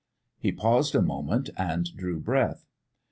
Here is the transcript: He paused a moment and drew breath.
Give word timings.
He 0.39 0.51
paused 0.51 0.95
a 0.95 1.01
moment 1.03 1.51
and 1.55 1.87
drew 1.95 2.19
breath. 2.19 2.65